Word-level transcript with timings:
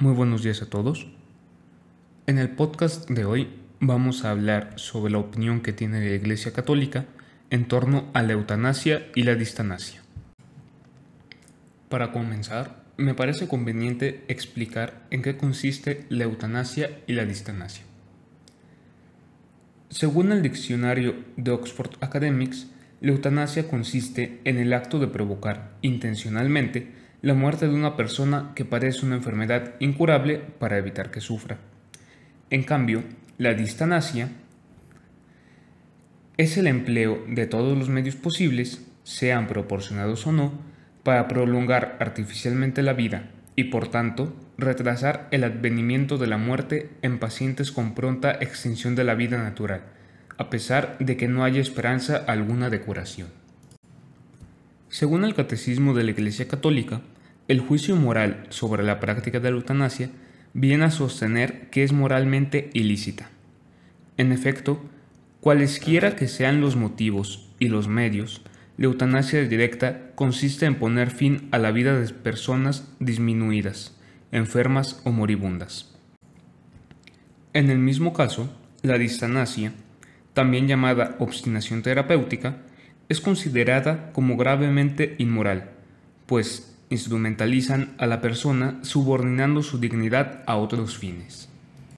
Muy 0.00 0.14
buenos 0.14 0.44
días 0.44 0.62
a 0.62 0.70
todos. 0.70 1.08
En 2.28 2.38
el 2.38 2.50
podcast 2.50 3.10
de 3.10 3.24
hoy 3.24 3.48
vamos 3.80 4.24
a 4.24 4.30
hablar 4.30 4.74
sobre 4.76 5.10
la 5.10 5.18
opinión 5.18 5.60
que 5.60 5.72
tiene 5.72 5.98
la 5.98 6.14
Iglesia 6.14 6.52
Católica 6.52 7.06
en 7.50 7.66
torno 7.66 8.08
a 8.14 8.22
la 8.22 8.34
eutanasia 8.34 9.08
y 9.16 9.24
la 9.24 9.34
distanasia. 9.34 10.00
Para 11.88 12.12
comenzar, 12.12 12.84
me 12.96 13.14
parece 13.14 13.48
conveniente 13.48 14.22
explicar 14.28 15.04
en 15.10 15.20
qué 15.20 15.36
consiste 15.36 16.06
la 16.10 16.22
eutanasia 16.22 17.00
y 17.08 17.14
la 17.14 17.24
distanasia. 17.24 17.82
Según 19.88 20.30
el 20.30 20.42
diccionario 20.42 21.16
de 21.36 21.50
Oxford 21.50 21.96
Academics, 22.00 22.68
la 23.00 23.10
eutanasia 23.10 23.66
consiste 23.66 24.40
en 24.44 24.58
el 24.58 24.74
acto 24.74 25.00
de 25.00 25.08
provocar 25.08 25.72
intencionalmente 25.82 27.07
la 27.20 27.34
muerte 27.34 27.66
de 27.66 27.74
una 27.74 27.96
persona 27.96 28.52
que 28.54 28.64
padece 28.64 29.04
una 29.04 29.16
enfermedad 29.16 29.74
incurable 29.80 30.38
para 30.58 30.78
evitar 30.78 31.10
que 31.10 31.20
sufra. 31.20 31.58
En 32.50 32.62
cambio, 32.62 33.02
la 33.38 33.54
distanasia 33.54 34.28
es 36.36 36.56
el 36.56 36.68
empleo 36.68 37.24
de 37.26 37.46
todos 37.46 37.76
los 37.76 37.88
medios 37.88 38.14
posibles, 38.14 38.86
sean 39.02 39.48
proporcionados 39.48 40.26
o 40.26 40.32
no, 40.32 40.52
para 41.02 41.26
prolongar 41.26 41.96
artificialmente 42.00 42.82
la 42.82 42.92
vida 42.92 43.30
y 43.56 43.64
por 43.64 43.88
tanto 43.88 44.36
retrasar 44.56 45.26
el 45.32 45.42
advenimiento 45.42 46.18
de 46.18 46.28
la 46.28 46.38
muerte 46.38 46.90
en 47.02 47.18
pacientes 47.18 47.72
con 47.72 47.94
pronta 47.94 48.30
extinción 48.30 48.94
de 48.94 49.02
la 49.02 49.14
vida 49.14 49.42
natural, 49.42 49.82
a 50.36 50.50
pesar 50.50 50.96
de 50.98 51.16
que 51.16 51.26
no 51.26 51.42
haya 51.42 51.60
esperanza 51.60 52.16
alguna 52.28 52.70
de 52.70 52.80
curación. 52.80 53.28
Según 54.98 55.24
el 55.24 55.36
Catecismo 55.36 55.94
de 55.94 56.02
la 56.02 56.10
Iglesia 56.10 56.48
Católica, 56.48 57.02
el 57.46 57.60
juicio 57.60 57.94
moral 57.94 58.46
sobre 58.48 58.82
la 58.82 58.98
práctica 58.98 59.38
de 59.38 59.48
la 59.48 59.56
eutanasia 59.56 60.10
viene 60.54 60.86
a 60.86 60.90
sostener 60.90 61.70
que 61.70 61.84
es 61.84 61.92
moralmente 61.92 62.68
ilícita. 62.72 63.30
En 64.16 64.32
efecto, 64.32 64.84
cualesquiera 65.40 66.16
que 66.16 66.26
sean 66.26 66.60
los 66.60 66.74
motivos 66.74 67.48
y 67.60 67.68
los 67.68 67.86
medios, 67.86 68.42
la 68.76 68.86
eutanasia 68.86 69.40
directa 69.46 70.10
consiste 70.16 70.66
en 70.66 70.74
poner 70.74 71.12
fin 71.12 71.46
a 71.52 71.58
la 71.58 71.70
vida 71.70 71.96
de 71.96 72.12
personas 72.12 72.92
disminuidas, 72.98 73.96
enfermas 74.32 75.00
o 75.04 75.12
moribundas. 75.12 75.96
En 77.52 77.70
el 77.70 77.78
mismo 77.78 78.12
caso, 78.12 78.52
la 78.82 78.98
distanasia, 78.98 79.74
también 80.34 80.66
llamada 80.66 81.14
obstinación 81.20 81.82
terapéutica, 81.82 82.62
es 83.08 83.20
considerada 83.20 84.12
como 84.12 84.36
gravemente 84.36 85.14
inmoral, 85.18 85.70
pues 86.26 86.76
instrumentalizan 86.90 87.94
a 87.98 88.06
la 88.06 88.20
persona 88.20 88.78
subordinando 88.82 89.62
su 89.62 89.78
dignidad 89.78 90.42
a 90.46 90.56
otros 90.56 90.98
fines. 90.98 91.48